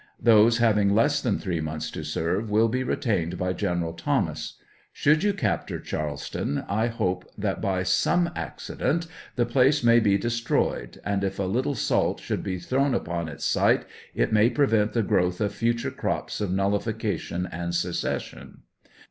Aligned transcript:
Those 0.19 0.57
having 0.57 0.95
less 0.95 1.21
than 1.21 1.37
three 1.37 1.61
months 1.61 1.91
to 1.91 2.03
serve, 2.03 2.49
will 2.49 2.67
be 2.69 2.81
retained 2.81 3.37
by 3.37 3.53
General 3.53 3.93
Thomas. 3.93 4.55
Should 4.91 5.21
you 5.21 5.31
capture 5.31 5.79
Charleston, 5.79 6.63
I 6.67 6.87
hope 6.87 7.29
that 7.37 7.61
by 7.61 7.83
some 7.83 8.31
accident 8.35 9.05
the 9.35 9.45
place 9.45 9.83
may 9.83 9.99
be 9.99 10.17
destroyed; 10.17 10.99
and 11.05 11.23
if 11.23 11.37
a 11.37 11.43
little 11.43 11.75
salt 11.75 12.19
should 12.19 12.41
be 12.41 12.57
thrown 12.57 12.95
upon 12.95 13.29
its 13.29 13.45
site, 13.45 13.85
it 14.15 14.33
may 14.33 14.49
pre 14.49 14.65
vent 14.65 14.93
the 14.93 15.03
growth 15.03 15.39
of 15.39 15.53
future 15.53 15.91
crops 15.91 16.41
of 16.41 16.51
nullification 16.51 17.45
and 17.51 17.75
secession." 17.75 18.63